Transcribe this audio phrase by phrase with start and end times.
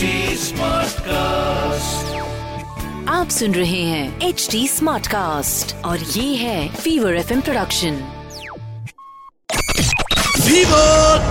[0.00, 2.10] Smart cast
[3.08, 8.00] आप सुन रहे हैं एच डी स्मार्ट कास्ट और ये है Fever F introduction
[10.46, 10.84] Vivo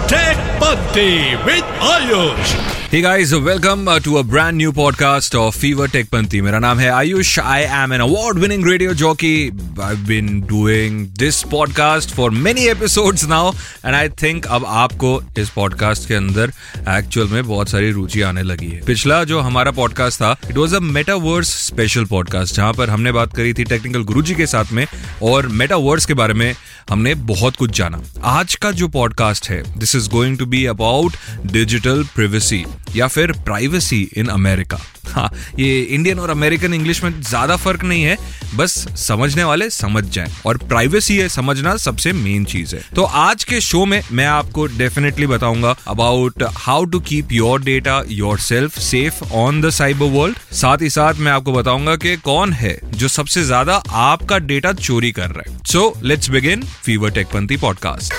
[0.10, 1.10] tech पद्धति
[1.46, 2.56] with Ayush
[2.94, 6.42] Hey guys, welcome uh, to a brand new podcast of Fever Tech.
[6.42, 7.40] मेरा नाम है Ayush.
[7.40, 9.52] I am an award winning radio jockey
[9.84, 13.52] I been doing this podcast for many episodes now
[13.86, 16.52] and I think अब आपको इस podcast के अंदर
[16.90, 20.76] actual में बहुत सारी रुचि आने लगी है। पिछला जो हमारा पॉडकास्ट था it was
[20.76, 24.88] a metaverse special podcast जहाँ पर हमने बात करी थी टेक्निकल गुरुजी के साथ में
[25.24, 26.56] और मेटावर्स के बारे में
[26.90, 31.14] हमने बहुत कुछ जाना। आज का जो पॉडकास्ट है this is going to be about
[31.46, 37.56] digital privacy या फिर प्राइवेसी इन अमेरिका हाँ ये इंडियन और अमेरिकन इंग्लिश में ज़्यादा
[37.56, 38.18] फ़र्क नहीं है
[38.56, 43.44] बस समझने वाले समझ जाएँ। और प्राइवेसी है समझना सबसे मेन चीज़ है। तो आज
[43.44, 48.02] के शो में मैं आपको डेफिनेटली बताऊँगा about how to keep your data
[48.40, 52.80] yourself safe on the cyber world साथ ही साथ मैं आपको बताऊँगा कि कौन है
[52.94, 58.14] जो सबसे ज़्यादा आपका डेटा चोरी कर रहा है। So let's begin Fever Techpanthi podcast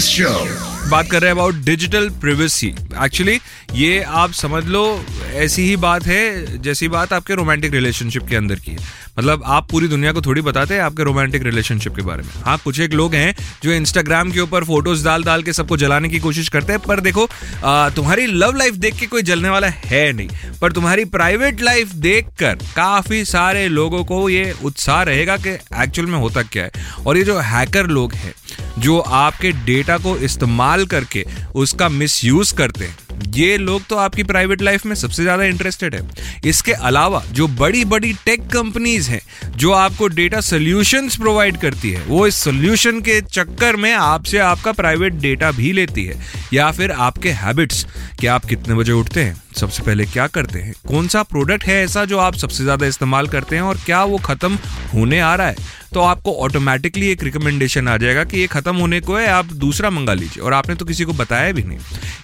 [0.00, 2.66] show, बात कर रहे हैं अबाउट डिजिटल प्रिवेसी
[3.04, 3.38] एक्चुअली
[3.74, 4.82] ये आप समझ लो
[5.34, 8.78] ऐसी ही बात है जैसी बात आपके रोमांटिक रिलेशनशिप के अंदर की है।
[9.18, 12.56] मतलब आप पूरी दुनिया को थोड़ी बताते हैं आपके रोमांटिक रिलेशनशिप के बारे में। हाँ
[12.64, 16.18] कुछ एक लोग हैं जो इंस्टाग्राम के ऊपर फ़ोटोज़ डाल डाल के सबको जलाने की
[16.18, 17.28] कोशिश करते हैं पर देखो
[17.64, 20.28] आ, तुम्हारी लव लाइफ देख के कोई जलने वाला है नहीं
[20.60, 25.50] पर तुम्हारी प्राइवेट लाइफ देख कर काफ़ी सारे लोगों को ये उत्साह रहेगा कि
[25.82, 28.34] एक्चुअल में होता क्या है। और ये जो हैकर लोग हैं
[28.78, 31.24] जो आपके डेटा को इस्तेमाल करके
[31.56, 32.96] उसका मिसयूज करते हैं।
[33.34, 36.00] ये लोग तो आपकी प्राइवेट लाइफ में सबसे ज़्यादा इंटरेस्टेड है।
[36.46, 39.20] इसके अलावा जो बड़ी बड़ी टेक कंपनीज़ हैं,
[39.56, 44.72] जो आपको डेटा सोल्यूशंस प्रोवाइड करती है, वो इस सोल्यूशन के चक्कर में आपसे आपका
[44.72, 46.20] प्राइवेट डेटा भी लेती है।
[46.52, 47.86] या फिर आपके हैबिट्स
[48.20, 50.74] कि आप कितने बजे उठते हैं, सबसे पहले क्या करते हैं?
[50.88, 54.18] कौन सा प्रोडक्ट है ऐसा जो आप सबसे ज़्यादा इस्तेमाल करते हैं और क्या वो
[54.20, 54.58] खत्म
[54.94, 55.56] होने आ रहा है?
[55.94, 59.90] तो आपको ऑटोमेटिकली एक रिकमेंडेशन आ जाएगा कि ये खत्म होने को है, आप दूसरा
[59.90, 61.78] मंगा लीजिए। और आपने तो किसी को बताया भी नहीं।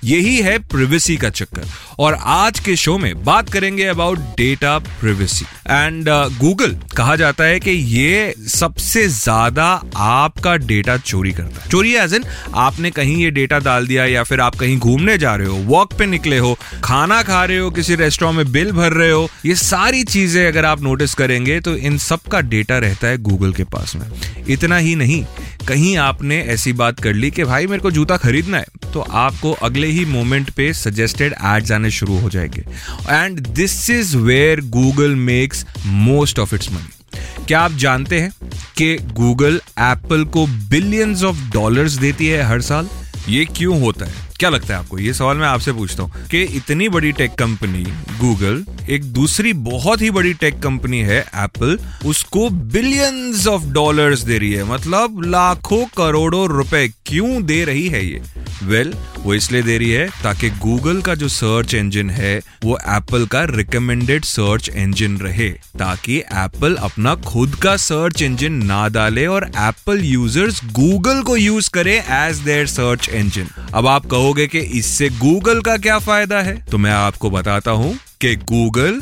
[0.05, 1.67] यही है प्रिवेसी का चक्कर।
[1.99, 6.09] और आज के शो में बात करेंगे about data privacy and
[6.39, 9.67] Google कहा जाता है कि ये सबसे ज़्यादा
[9.97, 12.25] आपका डेटा चोरी करता है। चोरी एज इन
[12.57, 15.93] आपने कहीं ये डेटा डाल दिया या फिर आप कहीं घूमने जा रहे हो वॉक
[15.95, 19.55] पे निकले हो, खाना खा रहे हो, किसी रेस्टोरेंट में बिल भर रहे हो, ये
[19.57, 23.65] सारी चीज़ें अगर आप नोटिस करेंगे तो इन सब का डेटा रहता है गूगल के
[23.65, 24.07] पास में।
[24.49, 25.25] इतना ही नहीं,
[25.69, 29.53] कहीं आपने ऐसी बात कर ली कि भाई मेरे को जूता खरीदना है तो आपको
[29.53, 32.65] अगले ही मोमेंट पे सजेस्टेड एड्स आने शुरू हो जाएँगे।
[33.11, 38.31] And this is where Google makes most of its money क्या आप जानते हैं
[38.77, 42.89] कि गूगल एप्पल को बिलियंस ऑफ़ डॉलर्स देती है हर साल?
[43.29, 44.13] ये क्यों होता है?
[44.39, 44.99] क्या लगता है आपको?
[44.99, 47.83] ये सवाल मैं आपसे पूछता हूँ कि इतनी बड़ी टेक कंपनी
[48.19, 54.39] गूगल एक दूसरी बहुत ही बड़ी टेक कंपनी है एप्पल उसको बिलियंस ऑफ़ डॉलर्स दे
[54.39, 58.23] रही है। मतलब लाखों करोड़ों रुपए क्यों दे रही है ये?
[58.63, 62.79] वेल well, वो इसलिए दे रही है ताकि गूगल का जो सर्च इंजन है वो
[62.89, 69.27] एप्पल का रिकमेंडेड सर्च इंजन रहे ताकि एप्पल अपना खुद का सर्च इंजन ना डाले
[69.27, 74.59] और एप्पल यूज़र्स गूगल को यूज़ करे एज देयर सर्च इंजन अब आप कहोगे कि
[74.79, 76.55] इससे गूगल का क्या फ़ायदा है?
[76.65, 79.01] तो मैं आपको बताता हूँ कि गूगल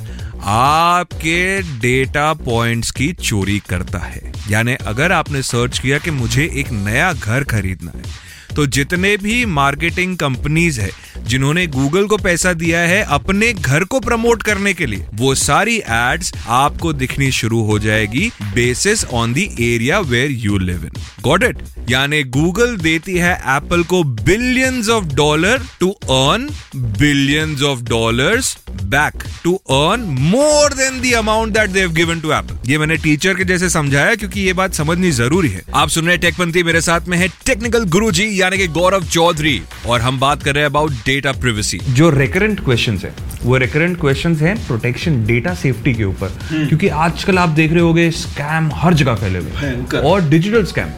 [0.50, 6.70] आपके डेटा पॉइंट्स की चोरी करता है। यानी अगर आपने सर्च किया कि मुझे एक
[6.72, 8.20] नया घर खरीदना है
[8.56, 10.90] तो जितने भी मार्केटिंग कंपनीज़ है,
[11.26, 15.76] जिन्होंने गूगल को पैसा दिया है अपने घर को प्रमोट करने के लिए, वो सारी
[15.78, 21.42] एड्स आपको दिखनी शुरू हो जाएगी basis on the area where you live in got
[21.42, 28.56] it यानी गूगल देती है एप्पल को billions of dollar to earn billions of dollars
[28.92, 33.34] back to earn more than the amount that they've given to Apple ये मैंने teacher
[33.34, 37.08] के जैसे समझाया क्योंकि ये बात समझनी ज़रूरी है। आप सुन रहे टेकपंथी मेरे साथ
[37.08, 40.92] में है टेक्निकल गुरुजी यानी कि गौरव चौधरी और हम बात कर रहे हैं अबाउट
[41.06, 46.38] डेटा प्रिवेसी जो रिकरेंट क्वेश्चंस है वो रिकरेंट क्वेश्चंस हैं प्रोटेक्शन डेटा सेफ्टी के ऊपर।
[46.52, 50.92] क्योंकि आजकल आप देख रहे होगे स्कैम हर जगह फैले हुए और डिजिटल स्कैम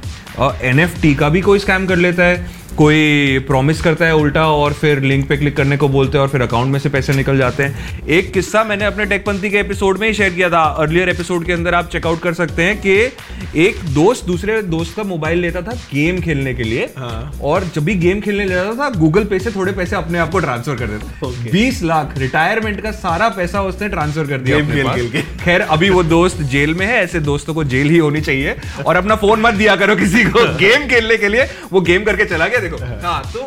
[0.65, 5.01] एन का भी कोई स्कैम कर लेता है कोई प्रॉमिस करता है उल्टा और फिर
[5.01, 7.63] लिंक पे क्लिक करने को बोलते हैं और फिर अकाउंट में से पैसे निकल जाते
[7.63, 11.47] हैं। एक किस्सा मैंने अपने टेकपंथी के एपिसोड में ही शेयर किया था। अर्लियर एपिसोड
[11.47, 12.95] के अंदर आप चेकआउट कर सकते हैं कि
[13.57, 17.85] एक दोस्त दूसरे दोस्त का मोबाइल लेता था गेम खेलने के लिए हाँ। और जब
[17.85, 20.87] भी गेम खेलने लेता था गूगल पे से थोड़े पैसे अपने आप को ट्रांसफ़र कर
[20.87, 21.53] देता Okay.
[21.53, 24.59] बीस लाख रिटायरमेंट का सारा पैसा उसने ट्रांसफ़र कर दिया।
[25.45, 28.57] खैर अभी वो दोस्त जेल में है ऐसे दोस्तों को जेल ही होनी चाहिए।
[28.87, 32.25] और अपना फ़ोन मत दिया करो किसी को। गेम खेलने के लिए वो गेम करके
[32.25, 32.77] चला गया। देखो।
[33.07, 33.41] हाँ तो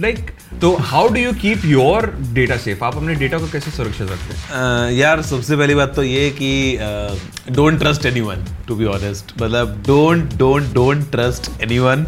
[0.00, 0.30] लाइक
[0.60, 4.34] तो how do you keep your data safe आप अपने डेटा को कैसे सुरक्षित रखते
[4.34, 4.90] हैं?
[4.92, 6.52] यार सबसे पहली बात तो ये कि
[7.50, 12.06] don't trust anyone to be honest मतलब don't don't don't trust anyone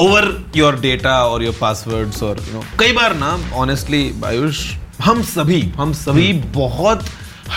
[0.00, 0.26] over
[0.56, 4.66] your data और योर पासवर्ड्स और यू नो कई बार ना ऑनेस्टली आयुष
[5.00, 7.04] हम सभी हम सभी बहुत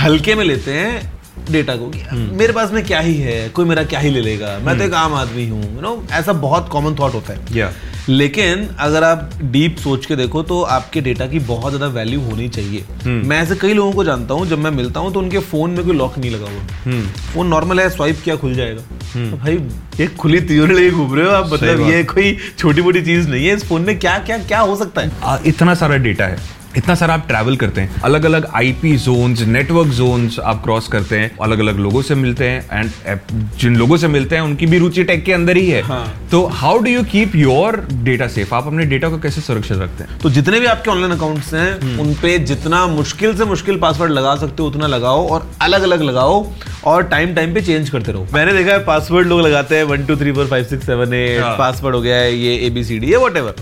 [0.02, 1.92] हल्के में लेते हैं डेटा को
[2.36, 4.94] मेरे पास में क्या ही है कोई मेरा क्या ही ले लेगा। मैं तो एक
[4.96, 7.72] आम आदमी हूँ यू नो ऐसा बहुत कॉमन थॉट होता है। या
[8.10, 12.48] लेकिन अगर आप डीप सोच के देखो तो आपके डेटा की बहुत ज़्यादा वैल्यू होनी
[12.50, 15.72] चाहिए। मैं ऐसे कई लोगों को जानता हूँ जब मैं मिलता हूँ तो उनके फ़ोन
[15.72, 17.02] में कोई लॉक नहीं लगा हुआ।
[17.34, 19.58] फ़ोन नॉर्मल है स्वाइप किया खुल जाएगा। तो भाई
[20.00, 23.46] ये खुली तिजोरी लेके घूम रहे हो आप मतलब ये कोई छोटी मोटी चीज़ नहीं
[23.46, 25.40] है। इस फ़ोन में क्या क्या क्या हो सकता है?
[25.46, 26.38] इतना सारा डेटा है।
[26.78, 31.18] इतना सारा आप ट्रैवल करते हैं अलग अलग आईपी जोन्स नेटवर्क जोन्स आप क्रॉस करते
[31.20, 33.20] हैं अलग अलग लोगों से मिलते हैं एंड
[33.60, 36.28] जिन लोगों से मिलते हैं उनकी भी रुचि टेक के अंदर ही है। हाँ.
[36.32, 40.04] तो how do you keep your data safe आप अपने डेटा को कैसे सुरक्षित रखते
[40.04, 40.20] हैं?
[40.20, 44.36] तो जितने भी आपके ऑनलाइन अकाउंट्स हैं उन पे जितना मुश्किल से मुश्किल पासवर्ड लगा
[44.36, 46.46] सकते हो उतना लगाओ और अलग अलग लगाओ
[46.86, 50.06] और टाइम टाइम पे चेंज करते रहो। मैंने देखा है पासवर्ड लोग लगाते हैं one
[50.06, 51.42] two three four five six seven eight.
[51.60, 53.56] Password हो गया है ये ए बी सी डी ये वट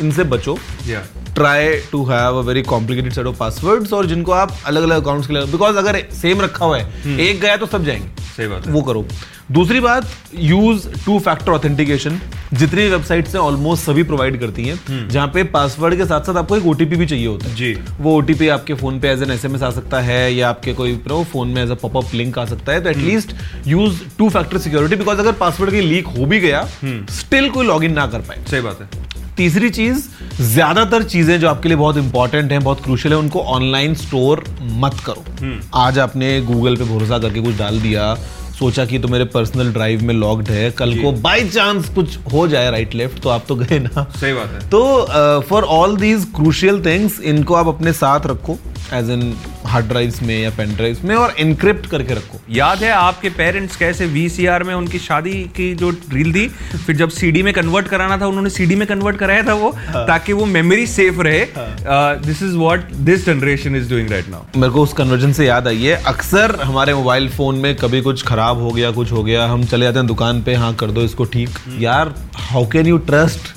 [0.00, 0.58] इनसे बचो।
[1.34, 5.26] Try to have a very complicated set of passwords और जिनको आप अलग अलग अकाउंट्स
[5.26, 8.68] के लिए बिकॉज़ अगर सेम रखा हुआ है एक गया तो सब जाएँगे। सही बात
[8.68, 9.06] वो करो।
[9.52, 12.20] दूसरी बात यूज़ टू फैक्टर ऑथेंटिकेशन
[12.52, 16.56] जितनी वेबसाइट्स हैं ऑलमोस्ट सभी प्रोवाइड करती हैं। जहाँ पे पासवर्ड के साथ साथ आपको
[16.56, 19.62] एक ओटीपी भी चाहिए होता है। जी। वो ओटीपी आपके फ़ोन पे एज एन एसएमएस
[19.62, 22.82] आ सकता है या आपके कोई फ़ोन में एज अ पॉपअप लिंक आ सकता है।
[22.84, 23.34] तो at least
[23.66, 26.68] use two factor security because अगर पासवर्ड की लीक हो भी गया
[27.10, 29.02] स्टिल कोई लॉग ना कर पाए। सही बात है।
[29.36, 30.08] तीसरी चीज़
[30.40, 34.44] ज़्यादातर चीज़ें जो आपके लिए बहुत इंपॉर्टेंट हैं बहुत क्रूशल है उनको ऑनलाइन स्टोर
[34.80, 38.14] मत करो। आज आपने गूगल पे भरोसा करके कुछ डाल दिया
[38.54, 42.46] सोचा कि तो मेरे पर्सनल ड्राइव में लॉक्ड है कल को बाय चांस कुछ हो
[42.48, 46.26] जाए राइट लेफ़्ट तो आप तो गए ना। सही बात है। तो for all these
[46.36, 48.58] crucial things इनको आप अपने साथ रखो।
[48.92, 49.22] एज इन
[49.66, 53.76] हार्ड ड्राइव्स में या पेन ड्राइव्स में और इनक्रिप्ट करके रखो। याद है आपके पेरेंट्स
[53.76, 56.46] कैसे वीसीआर में उनकी शादी की जो रील थी
[56.76, 60.06] फिर जब सीडी में कन्वर्ट कराना था उन्होंने सीडी में कन्वर्ट कराया था वो हाँ.
[60.06, 61.46] ताकि वो मेमोरी सेफ़ रहे।
[62.26, 65.68] This is what this generation is doing right now मेरे को उस कन्वर्जन से याद
[65.68, 69.46] आई है अक्सर हमारे मोबाइल फ़ोन में कभी कुछ खराब हो गया कुछ हो गया
[69.46, 72.14] हम चले जाते हैं दुकान पे हाँ कर दो इसको ठीक। यार
[72.50, 73.52] हाउ कैन यू ट्रस्ट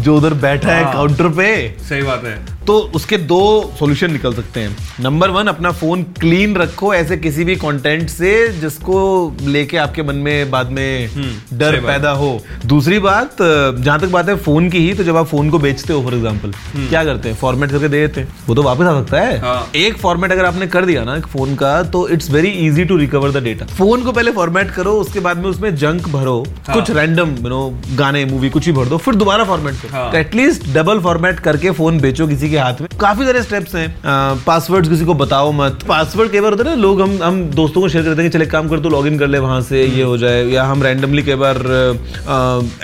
[0.00, 1.46] जो उधर बैठा है हाँ। काउंटर पे?
[1.88, 2.36] सही बात है।
[2.68, 3.40] तो उसके दो
[3.78, 8.32] सॉल्यूशन निकल सकते हैं। नंबर वन अपना फ़ोन क्लीन रखो ऐसे किसी भी कंटेंट से
[8.60, 8.98] जिसको
[9.44, 11.08] लेके आपके मन में बाद में
[11.54, 12.28] डर पैदा हो।
[12.66, 15.92] दूसरी बात जहाँ तक बात है फ़ोन की ही तो जब आप फ़ोन को बेचते
[15.92, 17.36] हो फॉर एग्ज़ाम्पल क्या करते हैं?
[17.36, 20.44] फॉर्मेट करके दे देते हैं। वो तो वापस आ सकता है। हाँ। एक फॉर्मेट अगर
[20.44, 24.04] आपने कर दिया ना फ़ोन का तो it's very easy to recover the data phone
[24.04, 26.36] को पहले फॉर्मेट करो उसके बाद में उसमें जंक भरो
[26.70, 27.62] कुछ रैंडम यू नो
[27.98, 31.70] गाने मूवी कुछ ही भर दो फिर दोबारा फॉर्मेट करो। हाँ। एटलीस्ट डबल फॉर्मेट करके
[31.72, 33.88] फ़ोन बेचो किसी के हाथ में। काफ़ी सारे स्टेप्स हैं।
[34.46, 37.80] पासवर्ड किसी को बताओ मत। पासवर्ड कई बार होता है ना लोग हम हम दोस्तों
[37.80, 40.02] को शेयर करते हैं चले काम कर तो लॉग इन कर ले वहाँ से ये
[40.02, 41.56] हो जाए। या हम रैंडमली कई बार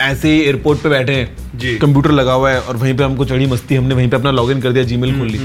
[0.00, 3.24] ऐसे ही एयरपोर्ट पे बैठे हैं। जी। कंप्यूटर लगा हुआ है और वहीं पे हमको
[3.24, 5.38] चढ़ी मस्ती हमने वहीं पे अपना लॉग इन कर दिया जीमेल खोल ली।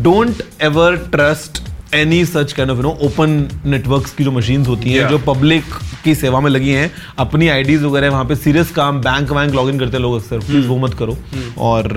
[0.00, 1.62] Don't ever trust
[1.94, 5.10] any such kind of you know open networks की जो मशीन्स होती हैं Yeah.
[5.10, 5.64] जो पब्लिक
[6.04, 9.68] की सेवा में लगी हैं अपनी आईडीज वगैरह वहाँ पे सीरियस काम बैंक वैंक लॉग
[9.68, 11.16] इन करते हैं लोग अक्सर। प्लीज़ वो मत करो।
[11.58, 11.88] और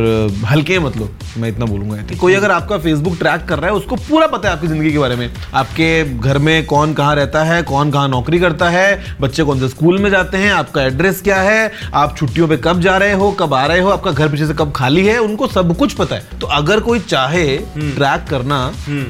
[0.45, 2.19] हल्के मत लो। मैं इतना बोलूँगा think.
[2.19, 4.99] कोई अगर आपका फेसबुक ट्रैक कर रहा है उसको पूरा पता है आपकी ज़िंदगी के
[4.99, 9.43] बारे में। आपके घर में कौन कहाँ रहता है कौन कहाँ नौकरी करता है बच्चे
[9.43, 12.97] कौन से स्कूल में जाते हैं आपका एड्रेस क्या है आप छुट्टियों पे कब जा
[12.97, 15.75] रहे हो कब आ रहे हो आपका घर पीछे से कब खाली है उनको सब
[15.77, 17.45] कुछ पता है। तो अगर कोई चाहे
[17.77, 18.61] ट्रैक करना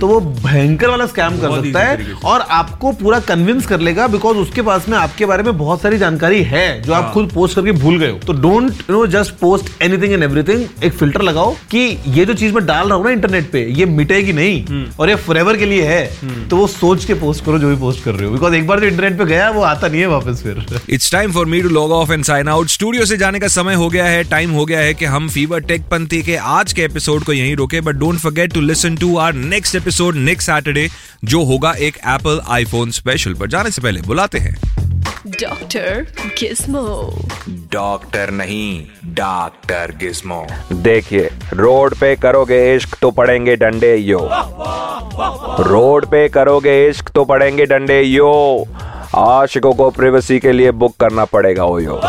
[0.02, 4.38] तो वो भयंकर वाला स्कैम कर सकता है और आपको पूरा कन्विंस कर लेगा बिकॉज़
[4.38, 7.56] उसके पास में आपके बारे में बहुत सारी जानकारी है जो आप हाँ। खुद पोस्ट
[7.56, 11.22] करके भूल गए हो। तो don't you know just post anything and everything एक फ़िल्टर
[11.22, 14.86] लगाओ कि ये जो चीज़ मैं डाल रहा हूँ ना इंटरनेट पे ये मिटेगी नहीं
[15.00, 18.04] और ये फॉरएवर के लिए है तो वो सोच के पोस्ट करो जो भी पोस्ट
[18.04, 20.44] कर रहे हो। बिकॉज़ एक बार जो इंटरनेट पे गया वो आता नहीं है वापस
[20.44, 23.48] फिर। It's time for me to log off and sign out studio से जाने का
[23.48, 26.74] समय हो गया है टाइम हो गया है कि हम फीवर टेक पंथी के आज
[26.74, 30.50] के एपिसोड को यहीं रोके but don't forget to listen to our next episode next
[30.64, 30.88] Saturday
[31.26, 34.56] जो होगा एक एप्पल आईफोन स्पेशल पर जाने से पहले बुलाते हैं।
[35.28, 36.06] डॉक्टर
[36.40, 36.86] गिस्मो
[37.74, 40.46] डॉक्टर नहीं डॉक्टर गिस्मो
[40.84, 44.20] देखिए रोड पे करोगे इश्क तो पड़ेंगे डंडे यो।
[45.68, 48.32] रोड पे करोगे इश्क तो पड़ेंगे डंडे यो।
[49.18, 52.02] आशिकों को प्रिवेसी के लिए बुक करना पड़ेगा OYO.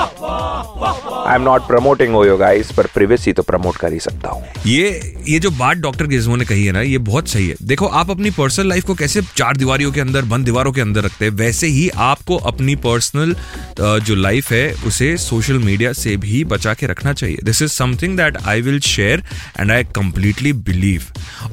[1.27, 5.13] I am not promoting OYO guys पर प्रिवेसी तो प्रमोट कर ही सकता हूँ। ये
[5.29, 8.11] ये जो बात डॉक्टर गिज्मो ने कही है ना, ये बहुत सही है। देखो, आप
[8.11, 11.33] अपनी पर्सनल लाइफ को कैसे चार दीवारियों के अंदर, बंद दीवारों के अंदर रखते हैं,
[11.33, 13.35] वैसे ही आपको अपनी पर्सनल
[13.81, 18.17] जो लाइफ है, उसे सोशल मीडिया से भी बचा के रखना चाहिए। This is something
[18.17, 19.23] that I will share
[19.61, 21.05] and I completely believe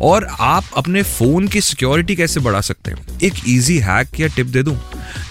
[0.01, 3.19] और आप अपने फ़ोन की सिक्योरिटी कैसे बढ़ा सकते हैं?
[3.23, 4.75] एक ईजी हैक या टिप दे दूँ?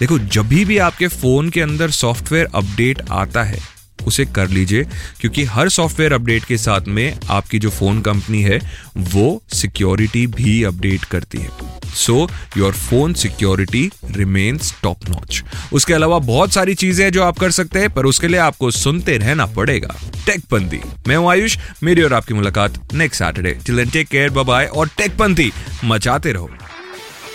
[0.01, 3.59] देखो, जब भी आपके फ़ोन के अंदर सॉफ्टवेयर अपडेट आता है
[4.07, 4.85] उसे कर लीजिए,
[5.21, 8.61] क्योंकि हर सॉफ्टवेयर अपडेट के साथ में आपकी जो फ़ोन कंपनी है,
[8.99, 11.49] वो सिक्योरिटी भी अपडेट करती है।
[11.97, 15.42] So your phone security remains top notch
[15.73, 18.71] उसके अलावा बहुत सारी चीज़ें हैं जो आप कर सकते हैं, पर उसके लिए आपको
[18.71, 19.95] सुनते रहना पड़ेगा।
[20.26, 24.88] टेकपंथी मैं हूँ आयुष, मेरी और आपकी मुलाकात next Saturday till take care bye और
[24.99, 25.50] टेकपंथी
[25.85, 26.50] मचाते रहो।